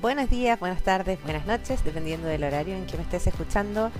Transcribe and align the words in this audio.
buenos 0.00 0.30
días, 0.30 0.58
buenas 0.58 0.82
tardes, 0.82 1.22
buenas 1.22 1.46
noches, 1.46 1.84
dependiendo 1.84 2.28
del 2.28 2.44
horario 2.44 2.74
en 2.74 2.86
que 2.86 2.96
me 2.96 3.02
estés 3.02 3.26
escuchando. 3.26 3.90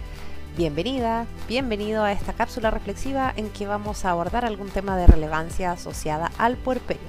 Bienvenida, 0.56 1.26
bienvenido 1.48 2.04
a 2.04 2.13
esta 2.13 2.33
cápsula 2.33 2.70
reflexiva 2.70 3.33
en 3.36 3.50
que 3.50 3.67
vamos 3.67 4.04
a 4.04 4.10
abordar 4.10 4.44
algún 4.44 4.68
tema 4.68 4.96
de 4.96 5.07
relevancia 5.07 5.72
asociada 5.72 6.30
al 6.38 6.57
puerperio. 6.57 7.08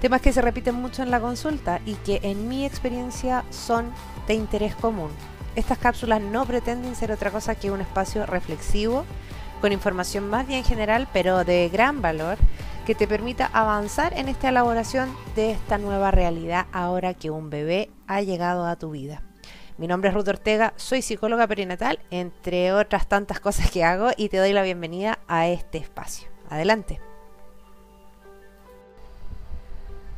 Temas 0.00 0.20
que 0.20 0.32
se 0.32 0.42
repiten 0.42 0.74
mucho 0.74 1.02
en 1.02 1.10
la 1.10 1.20
consulta 1.20 1.80
y 1.86 1.94
que 1.94 2.20
en 2.22 2.48
mi 2.48 2.66
experiencia 2.66 3.44
son 3.50 3.90
de 4.26 4.34
interés 4.34 4.74
común. 4.74 5.10
Estas 5.56 5.78
cápsulas 5.78 6.20
no 6.20 6.44
pretenden 6.44 6.94
ser 6.94 7.12
otra 7.12 7.30
cosa 7.30 7.54
que 7.54 7.70
un 7.70 7.80
espacio 7.80 8.26
reflexivo 8.26 9.04
con 9.60 9.72
información 9.72 10.28
más 10.28 10.46
bien 10.46 10.62
general 10.64 11.08
pero 11.12 11.44
de 11.44 11.70
gran 11.70 12.02
valor 12.02 12.36
que 12.84 12.94
te 12.94 13.08
permita 13.08 13.46
avanzar 13.46 14.12
en 14.18 14.28
esta 14.28 14.50
elaboración 14.50 15.08
de 15.34 15.52
esta 15.52 15.78
nueva 15.78 16.10
realidad 16.10 16.66
ahora 16.70 17.14
que 17.14 17.30
un 17.30 17.48
bebé 17.48 17.90
ha 18.06 18.20
llegado 18.20 18.66
a 18.66 18.76
tu 18.76 18.90
vida. 18.90 19.22
Mi 19.78 19.86
nombre 19.86 20.10
es 20.10 20.14
Ruth 20.14 20.28
Ortega, 20.28 20.74
soy 20.76 21.00
psicóloga 21.00 21.46
perinatal, 21.46 21.98
entre 22.10 22.72
otras 22.72 23.08
tantas 23.08 23.40
cosas 23.40 23.70
que 23.70 23.84
hago, 23.84 24.10
y 24.16 24.28
te 24.28 24.36
doy 24.36 24.52
la 24.52 24.62
bienvenida 24.62 25.18
a 25.28 25.48
este 25.48 25.78
espacio. 25.78 26.28
Adelante. 26.50 27.00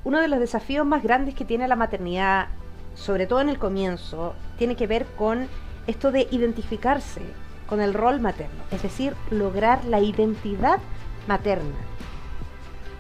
Uno 0.03 0.21
de 0.21 0.29
los 0.29 0.41
desafíos 0.41 0.85
más 0.85 1.03
grandes 1.03 1.35
que 1.35 1.45
tiene 1.45 1.69
la 1.69 1.77
maternidad, 1.77 2.49
sobre 2.95 3.27
todo 3.27 3.41
en 3.41 3.49
el 3.49 3.59
comienzo, 3.59 4.35
tiene 4.59 4.75
que 4.75 4.89
ver 4.89 5.07
con 5.17 5.49
esto 5.87 6.11
de 6.11 6.27
identificarse 6.33 7.23
con 7.69 7.81
el 7.81 7.95
rol 7.95 8.21
materno, 8.21 8.65
es 8.73 8.83
decir, 8.83 9.15
lograr 9.31 9.85
la 9.85 10.01
identidad 10.01 10.81
materna 11.29 11.75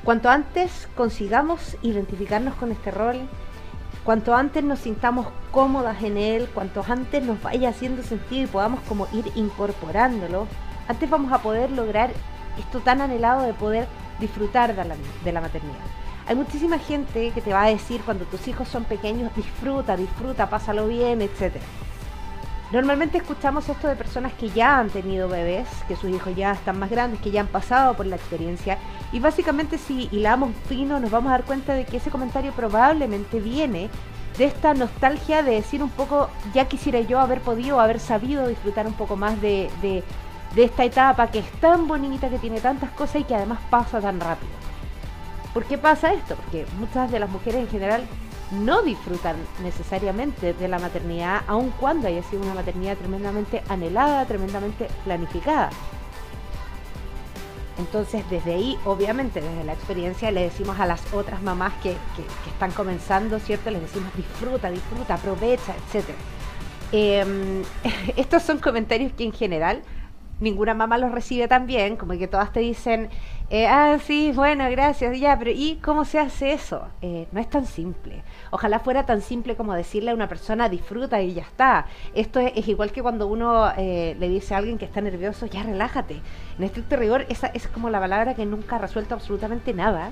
Cuanto 0.07 0.31
antes 0.31 0.87
consigamos 0.95 1.77
identificarnos 1.83 2.55
con 2.55 2.71
este 2.71 2.93
rol, 2.93 3.29
cuanto 4.05 4.37
antes 4.37 4.63
nos 4.63 4.79
sintamos 4.79 5.27
cómodas 5.51 6.01
en 6.05 6.17
él, 6.17 6.49
cuanto 6.55 6.85
antes 6.87 7.25
nos 7.25 7.43
vaya 7.43 7.71
haciendo 7.71 8.05
sentido 8.05 8.45
y 8.45 8.47
podamos 8.47 8.83
como 8.83 9.09
ir 9.13 9.25
incorporándolo, 9.35 10.47
antes 10.87 11.11
vamos 11.11 11.33
a 11.33 11.39
poder 11.43 11.73
lograr 11.73 12.11
esto 12.57 12.79
tan 12.79 13.01
anhelado 13.01 13.43
de 13.43 13.53
poder 13.53 13.89
disfrutar 14.21 14.77
de 14.77 14.85
la, 14.85 14.95
de 15.25 15.33
la 15.33 15.41
maternidad. 15.41 15.75
Hay 16.29 16.37
muchísima 16.37 16.79
gente 16.79 17.33
que 17.33 17.41
te 17.41 17.53
va 17.53 17.65
a 17.65 17.71
decir 17.71 18.01
cuando 18.05 18.27
tus 18.27 18.47
hijos 18.47 18.69
son 18.69 18.85
pequeños, 18.85 19.35
disfruta, 19.35 19.97
disfruta, 19.97 20.49
pásalo 20.49 20.87
bien, 20.87 21.21
etcétera. 21.21 21.65
Normalmente 22.77 23.17
escuchamos 23.17 23.67
esto 23.71 23.89
de 23.89 23.97
personas 23.97 24.35
que 24.35 24.51
ya 24.51 24.79
han 24.79 24.91
tenido 24.91 25.31
bebés, 25.31 25.67
que 25.89 25.97
sus 25.97 26.11
hijos 26.11 26.37
ya 26.37 26.53
están 26.53 26.79
más 26.79 26.91
grandes, 26.91 27.19
que 27.23 27.31
ya 27.31 27.41
han 27.41 27.47
pasado 27.47 27.95
por 27.95 28.05
la 28.05 28.17
experiencia. 28.17 28.77
Y 29.13 29.19
básicamente 29.19 29.79
si 29.79 30.11
hilamos 30.13 30.51
fino 30.69 31.01
nos 31.01 31.11
vamos 31.11 31.31
a 31.31 31.39
dar 31.39 31.45
cuenta 31.45 31.73
de 31.73 31.87
que 31.87 31.97
ese 31.97 32.11
comentario 32.11 32.53
probablemente 32.53 33.41
viene 33.41 33.89
de 34.37 34.45
esta 34.45 34.75
nostalgia 34.75 35.43
de 35.43 35.53
decir 35.53 35.83
un 35.83 35.89
poco, 35.89 36.29
ya 36.53 36.69
quisiera 36.69 37.01
yo 37.01 37.19
haber 37.19 37.41
podido, 37.41 37.81
haber 37.81 37.99
sabido 37.99 38.47
disfrutar 38.47 38.87
un 38.87 38.93
poco 38.93 39.17
más 39.17 39.41
de, 39.41 39.71
de, 39.81 40.05
de 40.55 40.65
esta 40.65 40.85
etapa 40.85 41.31
que 41.31 41.39
es 41.39 41.51
tan 41.53 41.89
bonita, 41.89 42.29
que 42.29 42.39
tiene 42.39 42.61
tantas 42.61 42.91
cosas 42.91 43.23
y 43.23 43.25
que 43.25 43.37
además 43.37 43.59
pasa 43.71 44.03
tan 44.03 44.21
rápido. 44.21 44.53
¿Por 45.55 45.65
qué 45.65 45.79
pasa 45.79 46.13
esto? 46.13 46.37
Porque 46.37 46.67
muchas 46.79 47.11
de 47.11 47.21
las 47.21 47.31
mujeres 47.31 47.63
en 47.63 47.69
general 47.69 48.07
no 48.51 48.83
disfrutan 48.83 49.37
necesariamente 49.63 50.55
de 50.55 50.69
la 50.69 50.79
maternidad, 50.79 51.43
aun 51.47 51.71
cuando 51.71 52.09
haya 52.09 52.23
sido 52.23 52.43
una 52.43 52.55
maternidad 52.55 52.97
tremendamente 52.97 53.63
anhelada, 53.69 54.25
tremendamente 54.27 54.89
planificada. 55.05 55.71
Entonces, 57.79 58.25
desde 58.31 58.55
ahí, 58.55 58.79
obviamente, 58.85 59.41
desde 59.41 59.65
la 59.65 59.75
experiencia, 59.75 60.31
le 60.31 60.43
decimos 60.43 60.81
a 60.81 60.87
las 60.87 61.13
otras 61.13 61.43
mamás 61.43 61.75
que, 61.83 61.95
están 62.49 62.71
comenzando, 62.73 63.39
¿cierto? 63.39 63.71
Les 63.71 63.83
decimos 63.83 64.15
disfruta, 64.17 64.71
disfruta, 64.71 65.15
aprovecha, 65.15 65.75
etc. 65.75 66.07
Em, 66.93 67.63
estos 68.17 68.43
son 68.43 68.59
comentarios 68.59 69.13
que 69.13 69.25
en 69.25 69.33
general 69.33 69.83
ninguna 70.41 70.75
mamá 70.75 70.99
los 70.99 71.13
recibe 71.13 71.49
tan 71.49 71.67
bien, 71.67 71.97
como 71.97 72.13
que 72.13 72.29
todas 72.29 72.53
te 72.53 72.61
dicen, 72.61 73.09
eh, 73.49 73.67
ah, 73.67 73.99
sí, 74.05 74.33
bueno, 74.35 74.69
gracias, 74.71 75.19
ya, 75.19 75.39
pero 75.39 75.51
¿y 75.51 75.77
cómo 75.77 76.05
se 76.05 76.19
hace 76.19 76.53
eso? 76.53 76.89
Eh, 77.01 77.27
no 77.33 77.41
es 77.41 77.49
tan 77.49 77.65
simple. 77.65 78.23
Ojalá 78.51 78.81
fuera 78.81 79.07
tan 79.07 79.23
simple 79.23 79.57
como 79.57 79.73
decirle 79.75 80.11
a 80.11 80.15
una 80.15 80.29
persona, 80.29 80.69
disfruta 80.69 81.23
y 81.23 81.35
ya 81.35 81.43
está. 81.43 81.87
Esto 82.15 82.41
es, 82.41 82.69
igual 82.69 82.93
que 82.93 83.03
cuando 83.03 83.27
uno 83.29 83.71
eh, 83.77 84.17
le 84.19 84.29
dice 84.29 84.55
a 84.55 84.59
alguien 84.59 84.79
que 84.79 84.85
está 84.85 85.01
nervioso, 85.01 85.47
ya 85.47 85.63
relájate. 85.63 86.21
En 86.59 86.65
estricto 86.65 86.97
rigor, 86.97 87.25
esa 87.29 87.47
es 87.49 87.69
como 87.69 87.89
la 87.89 88.01
palabra 88.01 88.35
que 88.35 88.45
nunca 88.45 88.77
ha 88.77 88.79
resuelto 88.79 89.15
absolutamente 89.15 89.73
nada. 89.73 90.11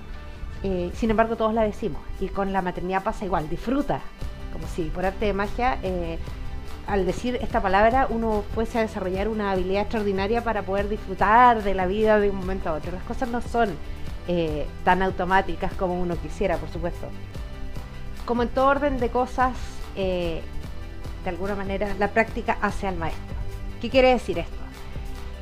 sin 0.94 1.10
embargo, 1.10 1.36
todos 1.36 1.52
la 1.52 1.62
decimos. 1.62 2.00
Y 2.20 2.28
con 2.28 2.52
la 2.52 2.62
maternidad 2.62 3.02
pasa 3.02 3.24
igual, 3.24 3.48
disfruta. 3.48 4.00
Como 4.52 4.66
si 4.68 4.84
por 4.84 5.04
arte 5.04 5.26
de 5.26 5.32
magia 5.32 5.78
al 6.86 7.06
decir 7.06 7.38
esta 7.40 7.62
palabra 7.62 8.06
uno 8.10 8.44
fuese 8.54 8.78
a 8.78 8.82
desarrollar 8.82 9.28
una 9.28 9.52
habilidad 9.52 9.82
extraordinaria 9.82 10.44
para 10.44 10.62
poder 10.62 10.88
disfrutar 10.88 11.62
de 11.62 11.74
la 11.74 11.86
vida 11.86 12.20
de 12.20 12.30
un 12.30 12.36
momento 12.36 12.68
a 12.68 12.74
otro. 12.74 12.92
Las 12.92 13.04
cosas 13.04 13.28
no 13.28 13.40
son 13.40 13.70
eh, 14.28 14.66
tan 14.84 15.02
automáticas 15.02 15.72
como 15.74 16.00
uno 16.00 16.16
quisiera, 16.16 16.56
por 16.56 16.70
supuesto. 16.70 17.08
Como 18.24 18.42
en 18.42 18.48
todo 18.48 18.66
orden 18.66 18.98
de 18.98 19.10
cosas, 19.10 19.56
eh, 19.96 20.42
de 21.24 21.30
alguna 21.30 21.54
manera 21.54 21.94
la 21.98 22.08
práctica 22.08 22.58
hace 22.60 22.86
al 22.86 22.96
maestro. 22.96 23.34
¿Qué 23.80 23.90
quiere 23.90 24.08
decir 24.08 24.38
esto? 24.38 24.56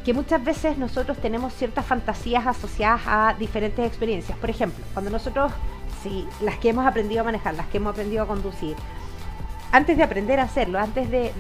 Que 0.05 0.15
muchas 0.15 0.43
veces 0.43 0.79
nosotros 0.79 1.17
tenemos 1.19 1.53
ciertas 1.55 1.87
fantasías 1.87 2.47
asociadas 2.47 3.03
a 3.07 3.37
diferentes 3.39 3.87
experiencias. 3.87 4.37
Por 4.39 4.51
ejemplo, 4.51 4.85
cuando 4.95 5.11
nosotros, 5.11 5.53
si 6.03 6.27
las 6.41 6.59
que 6.59 6.71
hemos 6.71 6.87
aprendido 6.87 7.21
a 7.21 7.25
manejar, 7.25 7.55
las 7.55 7.67
que 7.69 7.77
hemos 7.77 7.93
aprendido 7.93 8.25
a 8.25 8.27
conducir, 8.27 8.75
antes 9.73 9.97
de 9.97 10.03
aprender 10.03 10.39
a 10.39 10.45
hacerlo, 10.45 10.79
antes 10.79 11.11
de, 11.11 11.33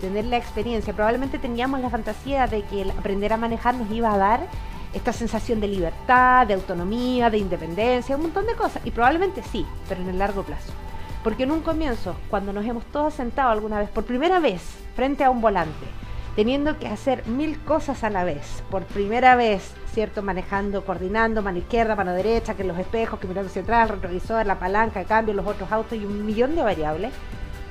tener 0.00 0.24
la 0.26 0.36
experiencia, 0.36 0.92
probablemente 0.94 1.40
teníamos 1.40 1.80
la 1.80 1.90
fantasía 1.90 2.46
de 2.46 2.62
que 2.62 2.88
aprender 2.96 3.32
a 3.32 3.36
manejar 3.36 3.74
nos 3.74 3.90
iba 3.90 4.12
a 4.12 4.16
dar 4.16 4.46
esta 4.94 5.12
sensación 5.12 5.60
de 5.60 5.66
libertad, 5.66 6.46
de 6.46 6.54
autonomía, 6.54 7.28
de 7.28 7.38
independencia, 7.38 8.16
un 8.16 8.22
montón 8.22 8.46
de 8.46 8.54
cosas. 8.54 8.80
Y 8.86 8.92
probablemente 8.92 9.42
sí, 9.42 9.66
pero 9.88 10.00
en 10.00 10.08
el 10.08 10.18
largo 10.18 10.44
plazo. 10.44 10.72
Porque 11.24 11.42
en 11.42 11.50
un 11.50 11.60
comienzo, 11.62 12.14
cuando 12.30 12.52
nos 12.52 12.64
hemos 12.64 12.84
todos 12.86 13.12
sentado 13.12 13.50
alguna 13.50 13.80
vez, 13.80 13.90
por 13.90 14.04
primera 14.04 14.38
vez, 14.38 14.62
frente 14.94 15.24
a 15.24 15.30
un 15.30 15.40
volante, 15.40 15.86
teniendo 16.36 16.78
que 16.78 16.86
hacer 16.86 17.26
mil 17.26 17.58
cosas 17.60 18.04
a 18.04 18.10
la 18.10 18.22
vez, 18.22 18.62
por 18.70 18.84
primera 18.84 19.34
vez, 19.36 19.72
¿cierto? 19.92 20.22
Manejando, 20.22 20.84
coordinando, 20.84 21.42
mano 21.42 21.58
izquierda, 21.58 21.96
mano 21.96 22.12
derecha, 22.12 22.54
que 22.54 22.62
los 22.62 22.78
espejos, 22.78 23.18
que 23.18 23.26
mirando 23.26 23.48
hacia 23.48 23.62
atrás, 23.62 23.88
el 23.88 23.96
retrovisor, 23.96 24.44
la 24.44 24.58
palanca 24.58 25.00
de 25.00 25.06
cambio, 25.06 25.32
los 25.32 25.46
otros 25.46 25.72
autos 25.72 25.98
y 25.98 26.04
un 26.04 26.24
millón 26.26 26.54
de 26.54 26.62
variables. 26.62 27.12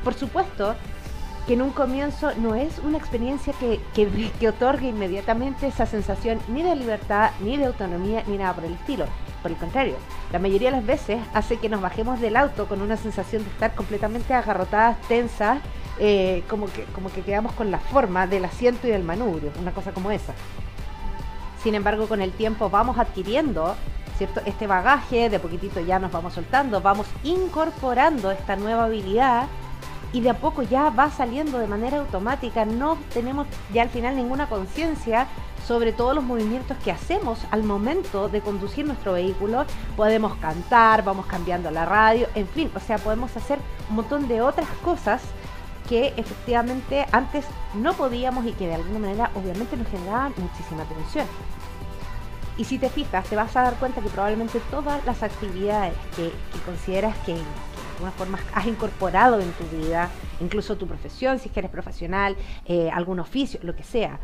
Por 0.04 0.16
supuesto 0.16 0.76
que 1.46 1.54
en 1.54 1.62
un 1.62 1.70
comienzo 1.70 2.32
no 2.38 2.56
es 2.56 2.80
una 2.80 2.98
experiencia 2.98 3.54
que, 3.60 3.80
que, 3.94 4.32
que 4.40 4.50
otorgue 4.50 4.88
inmediatamente 4.88 5.68
esa 5.68 5.86
sensación 5.86 6.40
ni 6.48 6.64
de 6.64 6.76
libertad, 6.76 7.32
ni 7.42 7.58
de 7.58 7.66
autonomía, 7.66 8.24
ni 8.26 8.40
nada 8.40 8.54
por 8.54 8.66
el 8.66 8.74
estilo. 8.74 9.06
Por 9.44 9.52
el 9.52 9.58
contrario, 9.58 9.96
la 10.32 10.40
mayoría 10.40 10.72
de 10.72 10.78
las 10.78 10.86
veces 10.88 11.20
hace 11.36 11.58
que 11.58 11.70
nos 11.70 11.82
bajemos 11.82 12.20
del 12.20 12.36
auto 12.36 12.66
con 12.68 12.82
una 12.82 12.98
sensación 12.98 13.44
de 13.44 13.52
estar 13.52 13.76
completamente 13.76 14.34
agarrotadas, 14.34 15.00
tensas, 15.08 15.60
eh, 16.00 16.44
como, 16.50 16.68
que, 16.68 16.84
como 16.86 17.12
que 17.12 17.22
quedamos 17.22 17.54
con 17.54 17.72
la 17.72 17.80
forma 17.80 18.28
del 18.28 18.46
asiento 18.46 18.88
y 18.88 18.92
del 18.92 19.04
manubrio, 19.04 19.52
una 19.60 19.72
cosa 19.72 19.92
como 19.92 20.12
esa. 20.12 20.34
Sin 21.64 21.76
embargo, 21.76 22.08
con 22.08 22.22
el 22.22 22.32
tiempo 22.32 22.70
vamos 22.70 23.00
adquiriendo 23.00 23.76
¿cierto? 24.18 24.42
este 24.46 24.68
bagaje, 24.68 25.30
de 25.30 25.40
poquitito 25.40 25.80
ya 25.80 26.00
nos 26.00 26.12
vamos 26.12 26.34
soltando, 26.34 26.82
vamos 26.82 27.08
incorporando 27.24 28.32
esta 28.32 28.56
nueva 28.56 28.86
habilidad 28.86 29.48
y 30.14 30.22
de 30.22 30.30
a 30.30 30.36
poco 30.36 30.64
ya 30.64 30.90
va 30.90 31.10
saliendo 31.12 31.60
de 31.60 31.68
manera 31.68 31.98
automática, 31.98 32.66
no 32.66 32.98
tenemos 33.14 33.48
ya 33.74 33.82
al 33.82 33.90
final 33.90 34.16
ninguna 34.16 34.48
conciencia 34.48 35.28
sobre 35.68 35.92
todos 35.92 36.14
los 36.14 36.24
movimientos 36.24 36.78
que 36.84 36.92
hacemos 36.92 37.40
al 37.52 37.64
momento 37.64 38.30
de 38.30 38.40
conducir 38.40 38.86
nuestro 38.86 39.14
vehículo. 39.14 39.66
Podemos 39.98 40.36
cantar, 40.36 41.04
vamos 41.04 41.26
cambiando 41.26 41.72
la 41.72 41.86
radio, 41.86 42.28
en 42.36 42.48
fin, 42.48 42.72
o 42.76 42.80
sea, 42.80 42.98
podemos 42.98 43.36
hacer 43.36 43.60
un 43.90 43.96
montón 43.96 44.28
de 44.28 44.42
otras 44.42 44.70
cosas 44.84 45.22
que 45.88 46.14
efectivamente 46.18 47.06
antes 47.12 47.46
no 47.76 47.94
podíamos 47.94 48.46
y 48.46 48.54
que 48.54 48.68
de 48.68 48.76
alguna 48.76 49.00
manera 49.00 49.32
obviamente 49.36 49.78
nos 49.78 49.88
generaban 49.88 50.34
muchísima 50.38 50.84
tensión. 50.86 51.28
Y 52.58 52.64
si 52.64 52.80
te 52.80 52.90
fijas, 52.90 53.26
te 53.26 53.36
vas 53.36 53.56
a 53.56 53.64
dar 53.64 53.76
cuenta 53.76 54.02
que 54.02 54.10
probablemente 54.10 54.62
todas 54.72 55.06
las 55.06 55.24
actividades 55.24 55.94
que, 56.16 56.32
consideras 56.66 57.18
que, 57.26 57.34
de 57.34 57.42
alguna 57.94 58.12
forma 58.12 58.40
has 58.54 58.66
incorporado 58.66 59.42
en 59.42 59.52
tu 59.54 59.66
vida, 59.76 60.10
incluso 60.40 60.78
tu 60.78 60.88
profesión, 60.88 61.38
si 61.40 61.50
es 61.50 61.54
que 61.54 61.60
eres 61.60 61.72
profesional, 61.72 62.38
eh, 62.66 62.90
algún 62.92 63.20
oficio, 63.20 63.60
lo 63.62 63.76
que 63.76 63.84
sea, 63.84 64.20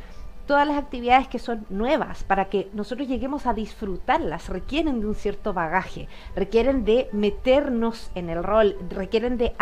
todas 0.46 0.68
las 0.68 0.78
actividades 0.78 1.28
que 1.28 1.40
son 1.40 1.66
nuevas 1.70 2.24
para 2.24 2.46
que 2.46 2.70
nosotros 2.74 3.08
lleguemos 3.08 3.46
a 3.46 3.54
disfrutarlas 3.54 4.50
requieren 4.50 5.00
de 5.00 5.08
un 5.08 5.16
cierto 5.16 5.54
bagaje, 5.54 6.08
requieren 6.36 6.86
de 6.86 7.10
meternos 7.12 8.12
en 8.16 8.30
el 8.30 8.44
rol, 8.44 8.76
requieren 8.90 9.38
de 9.38 9.54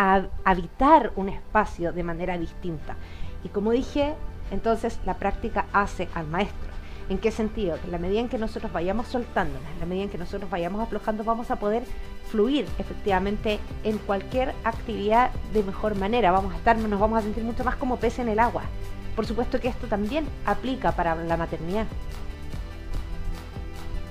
habitar 0.44 1.12
un 1.16 1.28
espacio 1.28 1.92
de 1.92 2.02
manera 2.02 2.38
distinta. 2.38 2.96
Y 3.44 3.48
como 3.48 3.72
dije, 3.72 4.14
entonces 4.50 5.00
la 5.04 5.14
práctica 5.14 5.66
hace 5.72 6.08
al 6.14 6.26
maestro. 6.26 6.70
¿En 7.08 7.18
qué 7.18 7.32
sentido? 7.32 7.76
Que 7.80 7.86
en 7.86 7.92
la 7.92 7.98
medida 7.98 8.20
en 8.20 8.28
que 8.28 8.38
nosotros 8.38 8.72
vayamos 8.72 9.08
soltándonos, 9.08 9.68
en 9.72 9.80
la 9.80 9.86
medida 9.86 10.04
en 10.04 10.10
que 10.10 10.18
nosotros 10.18 10.48
vayamos 10.48 10.80
aflojando, 10.80 11.24
vamos 11.24 11.50
a 11.50 11.56
poder 11.56 11.82
fluir 12.30 12.66
efectivamente 12.78 13.58
en 13.82 13.98
cualquier 13.98 14.54
actividad 14.62 15.32
de 15.52 15.64
mejor 15.64 15.96
manera. 15.96 16.30
Vamos 16.30 16.54
a 16.54 16.56
estar, 16.56 16.78
nos 16.78 17.00
vamos 17.00 17.18
a 17.18 17.22
sentir 17.22 17.42
mucho 17.42 17.64
más 17.64 17.74
como 17.74 17.96
pez 17.96 18.20
en 18.20 18.28
el 18.28 18.38
agua. 18.38 18.62
Por 19.16 19.26
supuesto 19.26 19.60
que 19.60 19.68
esto 19.68 19.86
también 19.86 20.26
aplica 20.46 20.92
para 20.92 21.14
la 21.14 21.36
maternidad. 21.36 21.86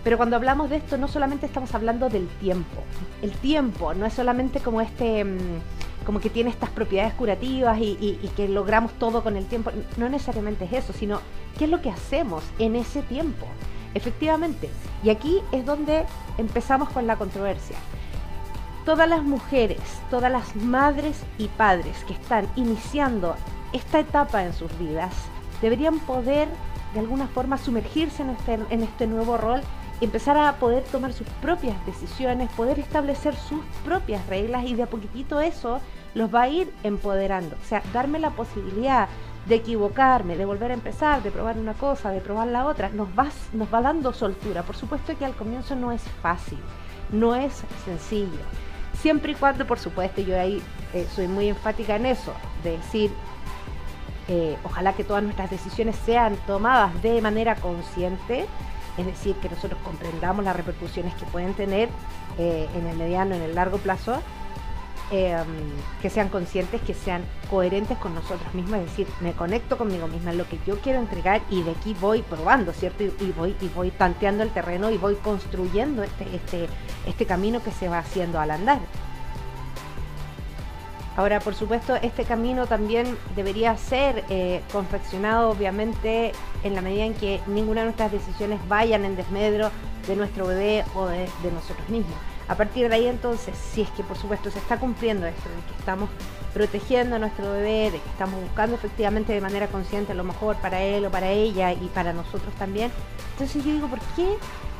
Pero 0.03 0.17
cuando 0.17 0.35
hablamos 0.35 0.69
de 0.69 0.77
esto, 0.77 0.97
no 0.97 1.07
solamente 1.07 1.45
estamos 1.45 1.73
hablando 1.75 2.09
del 2.09 2.27
tiempo. 2.39 2.83
El 3.21 3.31
tiempo 3.31 3.93
no 3.93 4.05
es 4.05 4.13
solamente 4.13 4.59
como 4.59 4.81
este, 4.81 5.25
mm, 5.25 6.05
como 6.05 6.19
que 6.19 6.29
tiene 6.29 6.49
estas 6.49 6.69
propiedades 6.69 7.13
curativas 7.13 7.77
y, 7.79 8.17
que 8.35 8.47
logramos 8.47 8.93
todo 8.93 9.23
con 9.23 9.35
el 9.35 9.45
tiempo. 9.45 9.71
No 9.97 10.09
necesariamente 10.09 10.65
es 10.65 10.73
eso, 10.73 10.93
sino 10.93 11.19
qué 11.57 11.65
es 11.65 11.69
lo 11.69 11.81
que 11.81 11.89
hacemos 11.89 12.43
en 12.59 12.75
ese 12.75 13.01
tiempo. 13.03 13.45
Efectivamente. 13.93 14.69
Y 15.03 15.09
aquí 15.09 15.41
es 15.51 15.65
donde 15.65 16.05
empezamos 16.37 16.89
con 16.89 17.05
la 17.05 17.17
controversia. 17.17 17.77
Todas 18.85 19.07
las 19.09 19.23
mujeres, 19.23 19.79
todas 20.09 20.31
las 20.31 20.55
madres 20.55 21.21
y 21.37 21.47
padres 21.49 22.03
que 22.05 22.13
están 22.13 22.47
iniciando 22.55 23.35
esta 23.73 23.99
etapa 23.99 24.43
en 24.43 24.53
sus 24.53 24.77
vidas, 24.79 25.13
deberían 25.61 25.99
poder 25.99 26.47
de 26.93 26.99
alguna 26.99 27.27
forma 27.27 27.57
sumergirse 27.57 28.23
en 28.23 28.31
este, 28.31 28.59
en 28.69 28.83
este 28.83 29.07
nuevo 29.07 29.37
rol 29.37 29.61
empezar 30.01 30.37
a 30.37 30.53
poder 30.53 30.83
tomar 30.83 31.13
sus 31.13 31.27
propias 31.41 31.75
decisiones, 31.85 32.49
poder 32.53 32.79
establecer 32.79 33.35
sus 33.35 33.63
propias 33.83 34.25
reglas 34.27 34.65
y 34.65 34.75
de 34.75 34.83
a 34.83 34.87
poquitito 34.87 35.41
eso 35.41 35.81
los 36.15 36.33
va 36.33 36.43
a 36.43 36.49
ir 36.49 36.73
empoderando. 36.83 37.55
O 37.61 37.65
sea, 37.67 37.83
darme 37.93 38.19
la 38.19 38.31
posibilidad 38.31 39.09
de 39.47 39.55
equivocarme, 39.55 40.37
de 40.37 40.45
volver 40.45 40.71
a 40.71 40.75
empezar, 40.75 41.21
de 41.23 41.31
probar 41.31 41.57
una 41.57 41.73
cosa, 41.73 42.11
de 42.11 42.21
probar 42.21 42.47
la 42.47 42.65
otra, 42.65 42.89
nos 42.89 43.09
va, 43.09 43.27
nos 43.53 43.73
va 43.73 43.81
dando 43.81 44.13
soltura. 44.13 44.63
Por 44.63 44.75
supuesto 44.75 45.17
que 45.17 45.25
al 45.25 45.35
comienzo 45.35 45.75
no 45.75 45.91
es 45.91 46.01
fácil, 46.21 46.59
no 47.11 47.35
es 47.35 47.63
sencillo. 47.83 48.39
Siempre 49.01 49.31
y 49.31 49.35
cuando, 49.35 49.65
por 49.65 49.79
supuesto, 49.79 50.21
yo 50.21 50.39
ahí 50.39 50.61
eh, 50.93 51.07
soy 51.13 51.27
muy 51.27 51.47
enfática 51.47 51.95
en 51.95 52.05
eso, 52.05 52.33
de 52.63 52.71
decir, 52.71 53.11
ojalá 54.63 54.93
que 54.93 55.03
todas 55.03 55.23
nuestras 55.23 55.49
decisiones 55.49 55.95
sean 56.05 56.35
tomadas 56.45 57.01
de 57.01 57.21
manera 57.21 57.55
consciente, 57.55 58.45
es 58.97 59.05
decir, 59.05 59.35
que 59.37 59.49
nosotros 59.49 59.79
comprendamos 59.83 60.43
las 60.43 60.55
repercusiones 60.55 61.13
que 61.15 61.25
pueden 61.25 61.53
tener 61.53 61.89
eh, 62.37 62.67
en 62.75 62.85
el 62.85 62.97
mediano, 62.97 63.33
en 63.33 63.41
el 63.41 63.55
largo 63.55 63.77
plazo, 63.77 64.21
em, 65.11 65.47
que 66.01 66.09
sean 66.09 66.29
conscientes, 66.29 66.81
que 66.81 66.93
sean 66.93 67.23
coherentes 67.49 67.97
con 67.97 68.13
nosotros 68.13 68.53
mismos, 68.53 68.79
es 68.79 68.85
decir, 68.85 69.07
me 69.21 69.33
conecto 69.33 69.77
conmigo 69.77 70.07
misma, 70.07 70.33
lo 70.33 70.47
que 70.47 70.59
yo 70.67 70.79
quiero 70.79 70.99
entregar 70.99 71.41
y 71.49 71.63
de 71.63 71.71
aquí 71.71 71.95
voy 71.99 72.21
probando, 72.21 72.73
¿cierto? 72.73 73.03
Y, 73.03 73.31
voy, 73.35 73.55
y 73.61 73.67
voy 73.69 73.89
tanteando 73.89 74.43
el 74.43 74.51
terreno 74.51 74.91
y 74.91 74.97
voy 74.97 75.15
construyendo 75.15 76.03
este, 76.03 76.35
este, 76.35 76.67
este 77.07 77.25
camino 77.25 77.63
que 77.63 77.71
se 77.71 77.89
va 77.89 77.99
haciendo 77.99 78.39
al 78.39 78.51
andar. 78.51 78.79
Ahora, 81.15 81.39
por 81.39 81.55
supuesto, 81.55 81.95
este 81.95 82.23
camino 82.23 82.67
también 82.67 83.17
debería 83.35 83.75
ser 83.77 84.23
eh, 84.29 84.61
confeccionado, 84.71 85.49
obviamente, 85.49 86.31
en 86.63 86.75
la 86.75 86.81
medida 86.81 87.05
en 87.05 87.13
que 87.13 87.41
ninguna 87.47 87.81
de 87.81 87.85
nuestras 87.85 88.11
decisiones 88.11 88.59
vayan 88.67 89.05
en 89.05 89.15
desmedro 89.15 89.71
de 90.07 90.15
nuestro 90.15 90.47
bebé 90.47 90.85
o 90.95 91.07
de, 91.07 91.27
nosotros 91.53 91.87
mismos. 91.89 92.15
A 92.47 92.55
partir 92.55 92.89
de 92.89 92.95
ahí, 92.95 93.07
entonces, 93.07 93.55
si 93.57 93.81
es 93.81 93.89
que, 93.91 94.03
por 94.03 94.17
supuesto, 94.17 94.49
se 94.49 94.59
está 94.59 94.79
cumpliendo 94.79 95.27
esto, 95.27 95.49
de 95.49 95.71
que 95.71 95.79
estamos 95.79 96.09
protegiendo 96.53 97.17
a 97.17 97.19
nuestro 97.19 97.51
bebé, 97.51 97.91
de 97.91 97.99
que 97.99 98.09
estamos 98.09 98.41
buscando 98.41 98.75
efectivamente 98.75 99.33
de 99.33 99.41
manera 99.41 99.67
consciente 99.67 100.13
lo 100.13 100.23
mejor 100.23 100.55
para 100.57 100.81
él 100.81 101.05
o 101.05 101.11
para 101.11 101.29
ella 101.29 101.73
y 101.73 101.89
para 101.93 102.13
nosotros 102.13 102.53
también, 102.55 102.91
entonces 103.33 103.63
yo 103.63 103.71
digo, 103.71 103.87
¿por 103.87 103.99
qué 104.15 104.35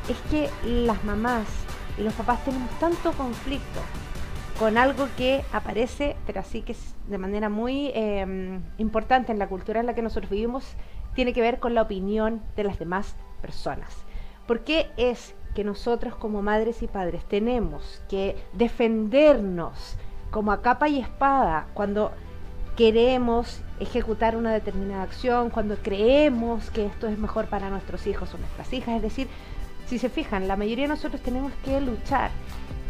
es 0.08 0.16
que 0.30 0.50
las 0.64 1.04
mamás 1.04 1.46
y 1.96 2.02
los 2.02 2.14
papás 2.14 2.44
tenemos 2.44 2.70
tanto 2.80 3.12
conflicto 3.12 3.80
con 4.60 4.76
algo 4.76 5.08
que 5.16 5.42
aparece, 5.54 6.16
pero 6.26 6.40
así 6.40 6.60
que 6.60 6.72
es 6.72 6.94
de 7.08 7.16
manera 7.16 7.48
muy 7.48 7.92
em, 7.94 8.60
importante 8.76 9.32
en 9.32 9.38
la 9.38 9.48
cultura 9.48 9.80
en 9.80 9.86
la 9.86 9.94
que 9.94 10.02
nosotros 10.02 10.30
vivimos, 10.30 10.74
tiene 11.14 11.32
que 11.32 11.40
ver 11.40 11.60
con 11.60 11.74
la 11.74 11.80
opinión 11.80 12.42
de 12.56 12.64
las 12.64 12.78
demás 12.78 13.16
personas. 13.40 13.90
¿Por 14.46 14.60
qué 14.60 14.90
es 14.98 15.34
que 15.54 15.64
nosotros 15.64 16.14
como 16.14 16.42
madres 16.42 16.82
y 16.82 16.88
padres 16.88 17.24
tenemos 17.24 18.02
que 18.10 18.36
defendernos 18.52 19.96
como 20.30 20.52
a 20.52 20.60
capa 20.60 20.90
y 20.90 21.00
espada 21.00 21.68
cuando 21.72 22.12
queremos 22.76 23.62
ejecutar 23.80 24.36
una 24.36 24.52
determinada 24.52 25.04
acción, 25.04 25.48
cuando 25.48 25.76
creemos 25.76 26.68
que 26.68 26.84
esto 26.84 27.08
es 27.08 27.16
mejor 27.16 27.46
para 27.46 27.70
nuestros 27.70 28.06
hijos 28.06 28.34
o 28.34 28.36
nuestras 28.36 28.70
hijas? 28.74 28.96
Es 28.96 29.02
decir, 29.02 29.26
si 29.86 29.98
se 29.98 30.10
fijan, 30.10 30.48
la 30.48 30.56
mayoría 30.56 30.84
de 30.84 30.88
nosotros 30.88 31.22
tenemos 31.22 31.50
que 31.64 31.80
luchar 31.80 32.30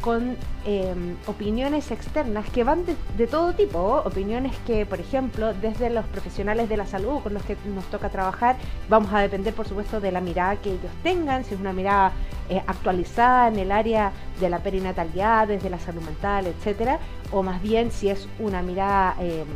con 0.00 0.36
em, 0.64 1.16
opiniones 1.26 1.90
externas 1.90 2.48
que 2.50 2.64
van 2.64 2.84
de, 3.16 3.26
todo 3.26 3.52
tipo, 3.52 4.02
opiniones 4.04 4.56
que, 4.66 4.86
por 4.86 5.00
ejemplo, 5.00 5.52
desde 5.54 5.90
los 5.90 6.04
profesionales 6.06 6.68
de 6.68 6.76
la 6.76 6.86
salud 6.86 7.20
con 7.20 7.34
los 7.34 7.42
que 7.44 7.56
nos 7.66 7.84
toca 7.86 8.08
trabajar, 8.08 8.56
vamos 8.88 9.12
a 9.12 9.20
depender, 9.20 9.54
por 9.54 9.68
supuesto, 9.68 10.00
de 10.00 10.12
la 10.12 10.20
mirada 10.20 10.56
que 10.56 10.70
ellos 10.70 10.92
tengan, 11.02 11.44
si 11.44 11.54
es 11.54 11.60
una 11.60 11.72
mirada 11.72 12.12
eh, 12.48 12.62
actualizada 12.66 13.48
en 13.48 13.58
el 13.58 13.72
área 13.72 14.12
de 14.40 14.48
la 14.48 14.58
perinatalidad, 14.58 15.48
desde 15.48 15.70
la 15.70 15.78
salud 15.78 16.02
mental, 16.02 16.46
etcétera, 16.46 16.98
o 17.30 17.42
más 17.42 17.60
bien 17.62 17.90
si 17.90 18.08
es 18.08 18.28
una 18.38 18.62
mirada 18.62 19.16
em, 19.20 19.46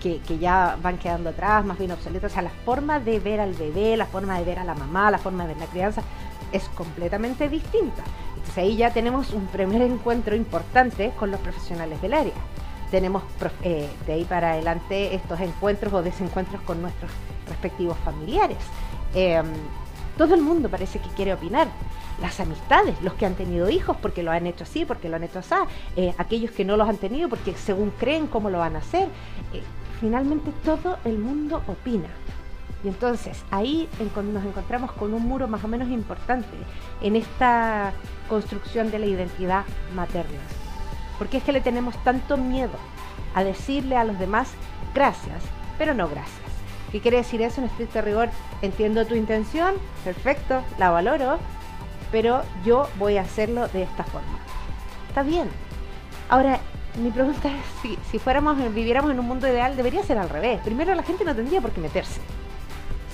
que, 0.00 0.18
que, 0.20 0.38
ya 0.38 0.76
van 0.82 0.98
quedando 0.98 1.30
atrás, 1.30 1.64
más 1.64 1.78
bien 1.78 1.92
obsoleta, 1.92 2.26
o 2.26 2.30
sea, 2.30 2.42
la 2.42 2.50
forma 2.64 3.00
de 3.00 3.20
ver 3.20 3.38
al 3.40 3.54
bebé, 3.54 3.96
la 3.96 4.06
forma 4.06 4.38
de 4.38 4.44
ver 4.44 4.58
a 4.58 4.64
la 4.64 4.74
mamá, 4.74 5.10
la 5.10 5.18
forma 5.18 5.44
de 5.46 5.54
ver 5.54 5.62
la 5.62 5.70
crianza, 5.70 6.02
es 6.52 6.68
completamente 6.70 7.48
distinta. 7.48 8.02
Entonces 8.40 8.64
ahí 8.64 8.76
ya 8.76 8.90
tenemos 8.90 9.30
un 9.32 9.46
primer 9.46 9.82
encuentro 9.82 10.34
importante 10.34 11.12
con 11.18 11.30
los 11.30 11.40
profesionales 11.40 12.00
del 12.02 12.14
área. 12.14 12.32
Tenemos 12.90 13.22
eh, 13.62 13.88
de 14.06 14.12
ahí 14.12 14.24
para 14.24 14.52
adelante 14.52 15.14
estos 15.14 15.38
encuentros 15.40 15.92
o 15.92 16.02
desencuentros 16.02 16.60
con 16.62 16.82
nuestros 16.82 17.10
respectivos 17.48 17.96
familiares. 17.98 18.58
Em, 19.14 19.46
todo 20.16 20.34
el 20.34 20.40
mundo 20.40 20.68
parece 20.68 20.98
que 20.98 21.08
quiere 21.10 21.34
opinar. 21.34 21.68
Las 22.20 22.40
amistades, 22.40 23.00
los 23.02 23.14
que 23.14 23.24
han 23.24 23.34
tenido 23.34 23.70
hijos 23.70 23.96
porque 24.02 24.22
lo 24.22 24.30
han 24.30 24.46
hecho 24.46 24.64
así, 24.64 24.84
porque 24.84 25.08
lo 25.08 25.16
han 25.16 25.24
hecho 25.24 25.38
así, 25.38 25.54
eh, 25.96 26.14
aquellos 26.18 26.50
que 26.50 26.64
no 26.64 26.76
los 26.76 26.88
han 26.88 26.96
tenido 26.96 27.28
porque 27.28 27.54
según 27.54 27.90
creen 27.90 28.26
cómo 28.26 28.50
lo 28.50 28.58
van 28.58 28.76
a 28.76 28.80
hacer. 28.80 29.08
Eh, 29.52 29.62
finalmente 30.00 30.50
todo 30.64 30.98
el 31.04 31.18
mundo 31.18 31.62
opina. 31.66 32.08
Y 32.82 32.88
entonces 32.88 33.44
ahí 33.50 33.88
nos 33.98 34.44
encontramos 34.44 34.92
con 34.92 35.12
un 35.12 35.22
muro 35.22 35.48
más 35.48 35.62
o 35.64 35.68
menos 35.68 35.88
importante 35.88 36.48
en 37.02 37.16
esta 37.16 37.92
construcción 38.28 38.90
de 38.90 38.98
la 38.98 39.06
identidad 39.06 39.64
materna. 39.94 40.40
Porque 41.18 41.38
es 41.38 41.44
que 41.44 41.52
le 41.52 41.60
tenemos 41.60 41.94
tanto 42.02 42.36
miedo 42.36 42.72
a 43.34 43.44
decirle 43.44 43.96
a 43.96 44.04
los 44.04 44.18
demás 44.18 44.52
gracias, 44.94 45.42
pero 45.76 45.94
no 45.94 46.08
gracias. 46.08 46.38
¿Qué 46.90 47.00
quiere 47.00 47.18
decir 47.18 47.42
eso 47.42 47.60
en 47.60 47.68
estricto 47.68 48.00
rigor? 48.00 48.30
Entiendo 48.62 49.06
tu 49.06 49.14
intención, 49.14 49.74
perfecto, 50.02 50.62
la 50.78 50.90
valoro, 50.90 51.38
pero 52.10 52.42
yo 52.64 52.88
voy 52.98 53.18
a 53.18 53.22
hacerlo 53.22 53.68
de 53.68 53.82
esta 53.82 54.04
forma. 54.04 54.38
Está 55.08 55.22
bien. 55.22 55.48
Ahora, 56.28 56.58
mi 57.00 57.10
pregunta 57.10 57.48
es 57.48 57.64
si, 57.82 57.98
si 58.10 58.18
fuéramos, 58.18 58.56
viviéramos 58.74 59.10
en 59.12 59.20
un 59.20 59.26
mundo 59.26 59.46
ideal, 59.46 59.76
debería 59.76 60.02
ser 60.02 60.18
al 60.18 60.28
revés. 60.28 60.60
Primero, 60.64 60.94
la 60.94 61.02
gente 61.02 61.24
no 61.24 61.34
tendría 61.36 61.60
por 61.60 61.70
qué 61.70 61.80
meterse. 61.80 62.20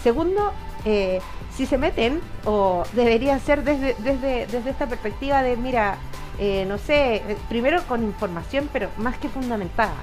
Segundo, 0.06 0.52
eh, 0.84 1.18
si 1.50 1.66
se 1.66 1.78
meten, 1.78 2.20
o 2.44 2.84
deberían 2.92 3.40
ser 3.40 3.64
desde, 3.64 3.96
desde, 3.98 4.46
desde 4.46 4.70
esta 4.70 4.86
perspectiva 4.86 5.42
de, 5.42 5.56
mira, 5.56 5.96
eh, 6.38 6.64
no 6.68 6.78
sé, 6.78 7.16
eh, 7.16 7.36
primero 7.48 7.82
con 7.88 8.04
información, 8.04 8.70
pero 8.72 8.88
más 8.98 9.18
que 9.18 9.28
fundamentada. 9.28 9.96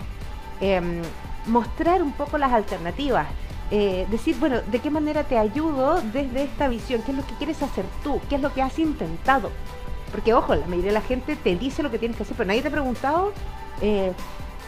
Em, 0.59 1.01
mostrar 1.45 2.03
un 2.03 2.11
poco 2.11 2.37
las 2.37 2.51
alternativas. 2.51 3.27
decir, 3.71 4.35
bueno, 4.41 4.59
¿de 4.69 4.79
qué 4.79 4.89
manera 4.89 5.23
te 5.23 5.37
ayudo 5.37 6.01
desde 6.11 6.43
esta 6.43 6.67
visión? 6.67 7.01
¿Qué 7.03 7.11
es 7.11 7.17
lo 7.17 7.25
que 7.25 7.35
quieres 7.35 7.63
hacer 7.63 7.85
tú? 8.03 8.19
¿Qué 8.27 8.35
es 8.35 8.41
lo 8.41 8.53
que 8.53 8.61
has 8.61 8.77
intentado? 8.79 9.51
Porque, 10.11 10.33
ojo, 10.33 10.53
la 10.53 10.67
mayoría 10.67 10.91
de 10.91 10.99
la 10.99 11.01
gente 11.01 11.37
te 11.37 11.55
dice 11.55 11.81
lo 11.81 11.89
que 11.89 11.97
tienes 11.97 12.17
que 12.17 12.23
hacer, 12.23 12.35
pero 12.35 12.47
nadie 12.49 12.61
te 12.61 12.67
ha 12.67 12.71
preguntado 12.71 13.31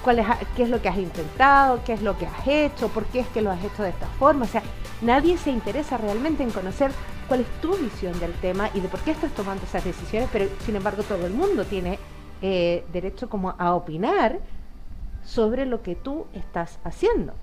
cuál 0.02 0.24
qué 0.56 0.64
es 0.64 0.70
lo 0.70 0.82
que 0.82 0.88
has 0.88 0.98
intentado, 0.98 1.82
qué 1.84 1.92
es 1.92 2.02
lo 2.02 2.18
que 2.18 2.26
has 2.26 2.48
hecho, 2.48 2.88
por 2.88 3.04
qué 3.08 3.20
es 3.20 3.28
que 3.28 3.42
lo 3.42 3.52
has 3.52 3.62
hecho 3.64 3.84
de 3.84 3.90
esta 3.90 4.08
forma. 4.18 4.46
O 4.46 4.48
sea, 4.48 4.64
nadie 5.02 5.38
se 5.38 5.52
interesa 5.52 5.98
realmente 5.98 6.44
en 6.44 6.52
conocer 6.52 6.92
cuál 7.28 7.42
es 7.42 7.48
tu 7.62 7.76
visión 7.78 8.20
del 8.20 8.34
tema 8.34 8.70
y 8.74 8.80
de 8.80 8.88
por 8.88 9.00
qué 9.02 9.12
estás 9.12 9.32
tomando 9.32 9.64
esas 9.64 9.84
decisiones, 9.84 10.30
pero 10.32 10.48
sin 10.66 10.76
embargo 10.76 11.04
todo 11.04 11.26
el 11.26 11.34
mundo 11.34 11.66
tiene 11.66 12.00
eh, 12.42 12.86
derecho 12.92 13.30
como 13.30 13.56
a 13.58 13.74
opinar 13.74 14.40
sobre 15.24 15.66
lo 15.66 15.82
que 15.82 15.96
tú 15.96 16.28
estás 16.34 16.80
haciendo. 16.84 17.34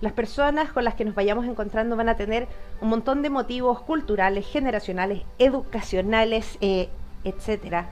Las 0.00 0.12
personas 0.12 0.70
con 0.70 0.84
las 0.84 0.94
que 0.94 1.04
nos 1.04 1.14
vayamos 1.14 1.44
encontrando 1.46 1.96
van 1.96 2.08
a 2.08 2.16
tener 2.16 2.46
un 2.80 2.88
montón 2.88 3.22
de 3.22 3.30
motivos 3.30 3.80
culturales, 3.80 4.46
generacionales, 4.46 5.22
educacionales, 5.38 6.56
eh, 6.60 6.88
etcétera, 7.24 7.86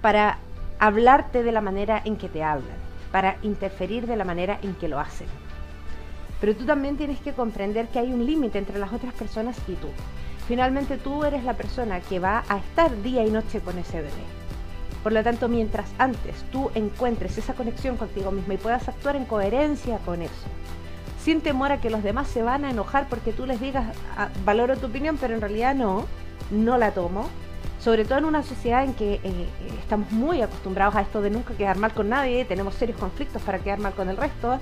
para 0.00 0.38
hablarte 0.78 1.42
de 1.42 1.52
la 1.52 1.60
manera 1.60 2.00
en 2.02 2.16
que 2.16 2.30
te 2.30 2.42
hablan, 2.42 2.78
para 3.12 3.36
interferir 3.42 4.06
de 4.06 4.16
la 4.16 4.24
manera 4.24 4.58
en 4.62 4.74
que 4.74 4.88
lo 4.88 4.98
hacen. 4.98 5.26
Pero 6.40 6.56
tú 6.56 6.64
también 6.64 6.96
tienes 6.96 7.20
que 7.20 7.32
comprender 7.32 7.88
que 7.88 7.98
hay 7.98 8.12
un 8.12 8.24
límite 8.24 8.58
entre 8.58 8.78
las 8.78 8.92
otras 8.92 9.12
personas 9.14 9.56
y 9.68 9.74
tú. 9.74 9.88
Finalmente 10.48 10.96
tú 10.96 11.24
eres 11.24 11.44
la 11.44 11.54
persona 11.54 12.00
que 12.00 12.18
va 12.18 12.44
a 12.48 12.58
estar 12.58 13.02
día 13.02 13.24
y 13.24 13.30
noche 13.30 13.60
con 13.60 13.78
ese 13.78 13.98
bebé. 13.98 14.40
Por 15.02 15.12
lo 15.12 15.22
tanto, 15.22 15.48
mientras 15.48 15.88
antes 15.98 16.42
tú 16.50 16.70
encuentres 16.74 17.38
esa 17.38 17.54
conexión 17.54 17.96
contigo 17.96 18.30
misma 18.32 18.54
y 18.54 18.58
puedas 18.58 18.88
actuar 18.88 19.16
en 19.16 19.24
coherencia 19.24 19.98
con 19.98 20.22
eso, 20.22 20.46
sin 21.22 21.40
temor 21.40 21.72
a 21.72 21.80
que 21.80 21.90
los 21.90 22.02
demás 22.02 22.28
se 22.28 22.42
van 22.42 22.64
a 22.64 22.70
enojar 22.70 23.08
porque 23.08 23.32
tú 23.32 23.46
les 23.46 23.60
digas, 23.60 23.96
ah, 24.16 24.28
valoro 24.44 24.76
tu 24.76 24.86
opinión, 24.86 25.16
pero 25.18 25.34
en 25.34 25.40
realidad 25.40 25.74
no, 25.74 26.06
no 26.50 26.76
la 26.78 26.90
tomo, 26.92 27.28
sobre 27.78 28.04
todo 28.04 28.18
en 28.18 28.24
una 28.26 28.42
sociedad 28.42 28.84
en 28.84 28.94
que 28.94 29.20
eh, 29.22 29.46
estamos 29.80 30.10
muy 30.12 30.42
acostumbrados 30.42 30.94
a 30.96 31.00
esto 31.00 31.22
de 31.22 31.30
nunca 31.30 31.54
quedar 31.54 31.78
mal 31.78 31.92
con 31.92 32.10
nadie, 32.10 32.44
tenemos 32.44 32.74
serios 32.74 32.98
conflictos 32.98 33.40
para 33.42 33.58
quedar 33.58 33.78
mal 33.78 33.94
con 33.94 34.10
el 34.10 34.16
resto 34.18 34.58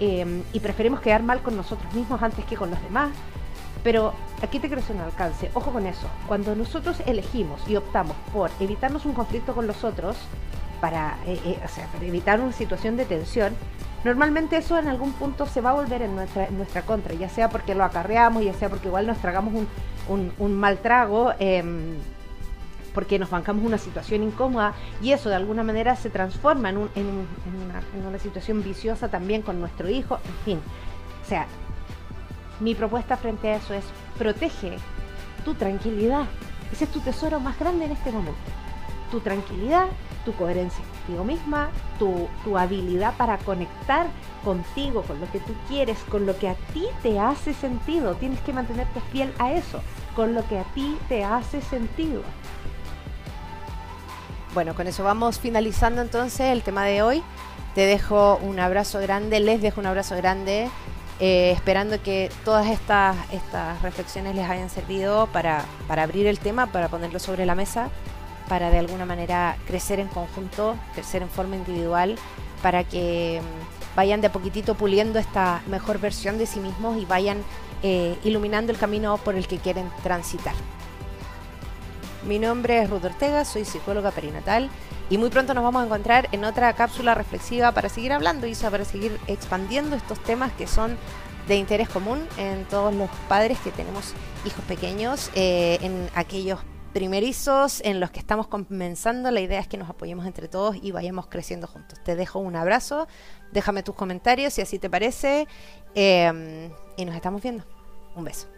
eh, 0.00 0.42
y 0.52 0.60
preferimos 0.60 1.00
quedar 1.00 1.22
mal 1.22 1.42
con 1.42 1.56
nosotros 1.56 1.92
mismos 1.94 2.22
antes 2.22 2.44
que 2.44 2.56
con 2.56 2.70
los 2.70 2.82
demás. 2.82 3.10
Pero 3.84 4.14
aquí 4.42 4.60
te 4.60 4.70
crece 4.70 4.92
un 4.92 5.00
alcance, 5.00 5.50
ojo 5.54 5.72
con 5.72 5.86
eso, 5.86 6.06
cuando 6.28 6.54
nosotros 6.54 7.02
elegimos 7.04 7.60
y 7.68 7.74
optamos 7.74 8.16
por 8.32 8.50
evitarnos 8.60 9.04
un 9.06 9.12
conflicto 9.12 9.54
con 9.54 9.66
los 9.66 9.82
otros, 9.82 10.16
para, 10.80 11.16
eh, 11.26 11.58
o 11.64 11.68
sea, 11.68 11.88
evitar 12.00 12.40
una 12.40 12.52
situación 12.52 12.96
de 12.96 13.04
tensión, 13.04 13.54
normalmente 14.04 14.56
eso 14.56 14.78
en 14.78 14.88
algún 14.88 15.12
punto 15.12 15.46
se 15.46 15.60
va 15.60 15.70
a 15.70 15.74
volver 15.74 16.02
en 16.02 16.14
nuestra, 16.14 16.48
nuestra 16.50 16.82
contra, 16.82 17.14
ya 17.14 17.28
sea 17.28 17.48
porque 17.50 17.74
lo 17.74 17.84
acarreamos, 17.84 18.44
ya 18.44 18.54
sea 18.54 18.68
porque 18.68 18.88
igual 18.88 19.06
nos 19.06 19.18
tragamos 19.18 19.54
un, 20.08 20.32
un, 20.38 20.54
mal 20.54 20.78
trago. 20.78 21.32
Em, 21.38 21.94
porque 22.94 23.18
nos 23.18 23.30
bancamos 23.30 23.64
una 23.64 23.78
situación 23.78 24.22
incómoda 24.22 24.74
y 25.00 25.12
eso 25.12 25.28
de 25.28 25.36
alguna 25.36 25.62
manera 25.62 25.96
se 25.96 26.10
transforma 26.10 26.70
en, 26.70 26.78
una, 26.78 28.18
situación 28.18 28.62
viciosa 28.62 29.08
también 29.08 29.42
con 29.42 29.58
nuestro 29.58 29.88
hijo, 29.88 30.18
en 30.24 30.44
fin. 30.44 30.60
O 31.24 31.28
sea, 31.28 31.46
mi 32.60 32.74
propuesta 32.74 33.16
frente 33.16 33.48
a 33.48 33.56
eso 33.56 33.74
es 33.74 33.84
protege 34.18 34.76
tu 35.44 35.54
tranquilidad. 35.54 36.26
Ese 36.70 36.84
es 36.84 36.90
tu 36.90 37.00
tesoro 37.00 37.40
más 37.40 37.58
grande 37.58 37.86
en 37.86 37.92
este 37.92 38.12
momento. 38.12 38.38
Tu 39.10 39.20
tranquilidad, 39.20 39.86
tu 40.24 40.32
coherencia 40.34 40.84
contigo 40.84 41.24
misma, 41.24 41.70
tu, 41.98 42.28
tu, 42.44 42.56
habilidad 42.56 43.14
para 43.16 43.38
conectar 43.38 44.06
contigo, 44.44 45.02
con 45.02 45.20
lo 45.20 45.30
que 45.30 45.40
tú 45.40 45.52
quieres, 45.68 45.98
con 46.08 46.26
lo 46.26 46.38
que 46.38 46.48
a 46.48 46.54
ti 46.72 46.84
te 47.02 47.18
hace 47.18 47.52
sentido. 47.54 48.14
Tienes 48.14 48.40
que 48.40 48.52
mantenerte 48.52 49.00
fiel 49.12 49.32
a 49.38 49.52
eso, 49.52 49.82
con 50.14 50.34
lo 50.34 50.46
que 50.46 50.58
a 50.58 50.64
ti 50.74 50.96
te 51.08 51.24
hace 51.24 51.60
sentido. 51.60 52.22
Bueno, 54.54 54.74
con 54.74 54.86
eso 54.86 55.02
vamos 55.02 55.38
finalizando 55.38 56.02
entonces 56.02 56.52
el 56.52 56.62
tema 56.62 56.84
de 56.84 57.00
hoy. 57.00 57.22
Te 57.74 57.86
dejo 57.86 58.36
un 58.36 58.60
abrazo 58.60 59.00
grande, 59.00 59.40
les 59.40 59.62
dejo 59.62 59.80
un 59.80 59.86
abrazo 59.86 60.14
grande, 60.14 60.68
eh, 61.20 61.52
esperando 61.52 62.02
que 62.02 62.30
todas 62.44 62.66
estas, 62.66 63.16
estas 63.32 63.80
reflexiones 63.80 64.34
les 64.34 64.46
hayan 64.50 64.68
servido 64.68 65.26
para, 65.28 65.64
para 65.88 66.02
abrir 66.02 66.26
el 66.26 66.38
tema, 66.38 66.66
para 66.66 66.88
ponerlo 66.88 67.18
sobre 67.18 67.46
la 67.46 67.54
mesa, 67.54 67.88
para 68.46 68.68
de 68.68 68.78
alguna 68.78 69.06
manera 69.06 69.56
crecer 69.66 70.00
en 70.00 70.08
conjunto, 70.08 70.76
crecer 70.92 71.22
en 71.22 71.30
forma 71.30 71.56
individual, 71.56 72.16
para 72.60 72.84
que 72.84 73.40
mm, 73.40 73.96
vayan 73.96 74.20
de 74.20 74.26
a 74.26 74.32
poquitito 74.32 74.74
puliendo 74.74 75.18
esta 75.18 75.62
mejor 75.66 75.98
versión 75.98 76.36
de 76.36 76.44
sí 76.44 76.60
mismos 76.60 77.00
y 77.00 77.06
vayan 77.06 77.38
eh, 77.82 78.18
iluminando 78.22 78.70
el 78.70 78.76
camino 78.76 79.16
por 79.16 79.34
el 79.34 79.48
que 79.48 79.56
quieren 79.56 79.88
transitar. 80.02 80.54
Mi 82.24 82.38
nombre 82.38 82.80
es 82.80 82.88
Ruth 82.88 83.04
Ortega, 83.04 83.44
soy 83.44 83.64
psicóloga 83.64 84.12
perinatal 84.12 84.70
y 85.10 85.18
muy 85.18 85.28
pronto 85.28 85.54
nos 85.54 85.64
vamos 85.64 85.82
a 85.82 85.86
encontrar 85.86 86.28
en 86.30 86.44
otra 86.44 86.72
cápsula 86.74 87.14
reflexiva 87.16 87.72
para 87.72 87.88
seguir 87.88 88.12
hablando 88.12 88.46
y 88.46 88.54
para 88.54 88.84
seguir 88.84 89.18
expandiendo 89.26 89.96
estos 89.96 90.22
temas 90.22 90.52
que 90.52 90.68
son 90.68 90.96
de 91.48 91.56
interés 91.56 91.88
común 91.88 92.24
en 92.38 92.64
todos 92.66 92.94
los 92.94 93.10
padres 93.28 93.58
que 93.58 93.72
tenemos 93.72 94.14
hijos 94.46 94.64
pequeños, 94.66 95.32
eh, 95.34 95.78
en 95.82 96.08
aquellos 96.14 96.60
primerizos 96.92 97.80
en 97.80 97.98
los 97.98 98.12
que 98.12 98.20
estamos 98.20 98.46
comenzando. 98.46 99.32
La 99.32 99.40
idea 99.40 99.58
es 99.58 99.66
que 99.66 99.76
nos 99.76 99.90
apoyemos 99.90 100.24
entre 100.24 100.46
todos 100.46 100.76
y 100.80 100.92
vayamos 100.92 101.26
creciendo 101.26 101.66
juntos. 101.66 101.98
Te 102.04 102.14
dejo 102.14 102.38
un 102.38 102.54
abrazo, 102.54 103.08
déjame 103.50 103.82
tus 103.82 103.96
comentarios 103.96 104.52
si 104.52 104.60
así 104.60 104.78
te 104.78 104.88
parece 104.88 105.48
eh, 105.96 106.70
y 106.96 107.04
nos 107.04 107.16
estamos 107.16 107.42
viendo. 107.42 107.64
Un 108.14 108.24
beso. 108.24 108.51